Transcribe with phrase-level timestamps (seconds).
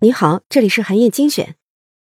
[0.00, 1.56] 你好，这里是韩燕精选。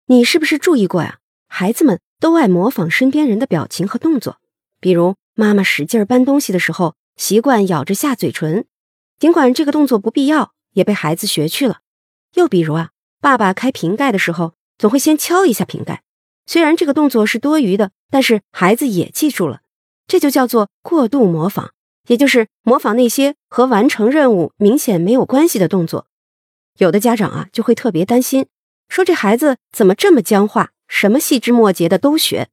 [0.06, 1.20] 你是不是注意过呀？
[1.48, 4.38] 孩子们都爱模仿身边人的表情和动作，
[4.80, 8.66] 比如妈妈使劲搬东西的时候，习惯咬着下嘴唇，
[9.18, 11.78] 尽管这个动作不必要，也被孩子学去了。
[12.34, 16.02] 又比如啊，爸爸开瓶盖的时候，总会先敲一下瓶盖，
[16.44, 19.60] 虽然这个动作是多余的，但是孩子也记住了。
[20.08, 21.70] 这就叫做过度模仿，
[22.06, 26.06] 也就是模仿那些和完成任务明显没有关系的动作。
[26.78, 28.46] 有的家长啊，就会特别担心，
[28.88, 32.48] 说这孩子怎么这么僵化，什么细枝末节的都学。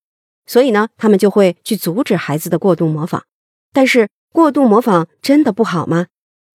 [0.46, 3.24] 所以呢，他们就会去阻止孩子的过度模仿。
[3.72, 6.08] 但是，过度模仿真的不好吗？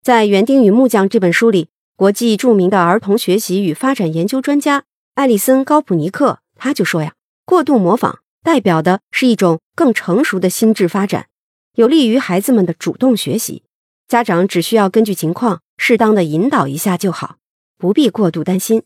[0.02, 4.84] 在《园丁与木匠》这本书里，国际著名的儿童学习与发展研究专家
[5.14, 11.26] 艾利森·高普尼克他就说呀，过度模仿代表的是一种更成熟的心智发展，
[11.74, 13.62] 有利于孩子们的主动学习。
[14.06, 17.36] 家长只需要根据情况适当的引导一下就好。
[17.76, 18.82] 不必过度担心。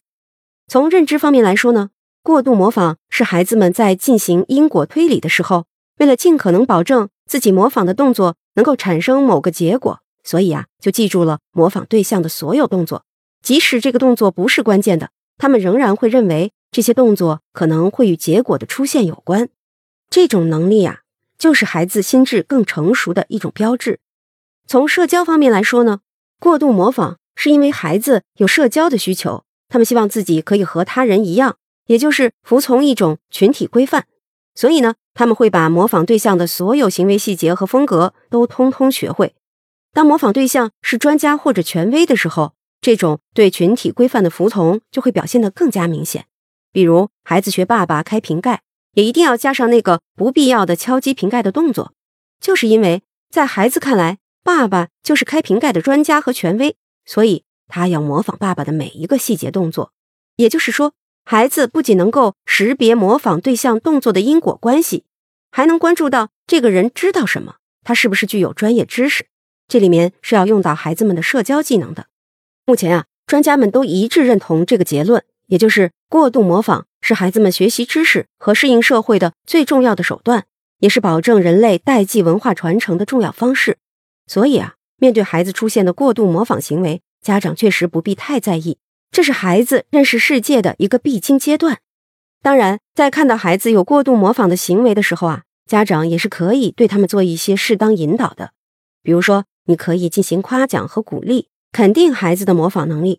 [0.68, 1.90] 从认知方面来说呢，
[2.22, 5.64] 过度模仿是孩子们在进行因果推理的时候，
[5.98, 13.04] 为了尽可能保证自己模仿的动作能够产生某个结果，所以啊，就记住了模仿对象的所有动作，
[13.42, 19.48] 即使这个动作不是关键的，他们仍然会认为这些动作可能会与结果的出现有关。
[20.10, 21.00] 这种能力啊，
[21.42, 23.98] 就是孩子心智更成熟的一种标志。
[24.68, 25.98] 从社交方面来说呢，
[26.38, 27.18] 过度模仿。
[27.34, 34.04] 是因为孩子有社交的需求，他们希望自己可以和他人一样，也就是服从一种群体规范，
[34.54, 39.34] 所以呢，他们会把模仿对象的所有行为细节和风格都通通学会。
[39.92, 46.26] 当模仿对象是专家或者权威的时候，这种对群体规范的服从就会表现得更加明显。
[46.70, 48.62] 比如，孩子学爸爸开瓶盖，
[48.94, 51.94] 也一定要加上那个不必要的敲击瓶盖的动作，
[52.40, 56.76] 就是因为在孩子看来，爸爸就是开瓶盖的专家和权威。
[57.04, 59.92] 所以，他要模仿爸爸的每一个细节动作。
[60.36, 60.92] 也就是说，
[61.24, 65.04] 孩子不仅能够识别模仿对象动作的因果关系，
[65.50, 69.26] 还能关注到这个人知道什么，他是不是具有专业知识。
[69.66, 72.06] 这里面是要用到孩子们的社交技能的。
[72.66, 80.46] 目前啊，专家们都一致认同这个结论，也就是过度模仿是孩子们学习知识和适应社会的最重要的手段，
[80.78, 83.76] 也是保证人类代际文化传承的重要方式。
[84.26, 84.76] 所以啊。
[84.98, 88.78] 面对孩子出现的过度模仿行为，家长确实不必太在意，
[89.10, 91.80] 这是孩子认识世界的一个必经阶段。
[92.40, 98.52] 当然，在看到孩子有过度模仿的行为的时候啊，家长也是可以对他们做一些适当引导的。
[99.02, 103.18] 比如说，你可以进行夸奖和鼓励，肯定孩子的模仿能力；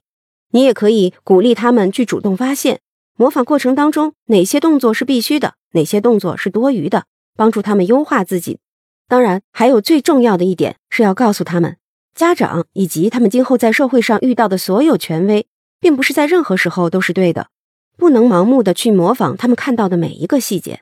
[0.52, 2.80] 你也可以鼓励他们去主动发现
[3.16, 8.60] 模仿过程当中哪些动作是必须的，哪些动作是多余的，帮助他们优化自己。
[9.08, 11.78] 当然，还有最重要的一点是要告诉他们，
[12.16, 15.46] 家长以及他们今后在社会上遇到的所有权威，
[15.80, 17.50] 并不是在任何时候都是对的，
[17.98, 20.82] 不能盲目的去模仿他们看到的每一个细节。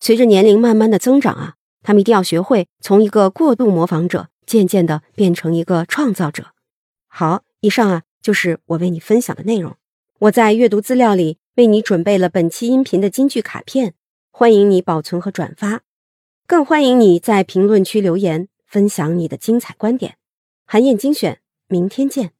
[0.00, 6.52] 随着年龄慢慢的增长啊，他们一定要学会从一个过度模仿者，渐渐的变成一个创造者。
[7.08, 9.74] 好，以上啊就是我为你分享的内容。
[10.20, 13.94] 我在阅读资料里为你准备了本期音频的金句卡片，
[14.30, 15.80] 欢迎你保存和转发。
[16.46, 20.18] 更欢迎你在评论区留言，分享你的精彩观点。
[20.66, 22.35] 韩燕精选，明天见。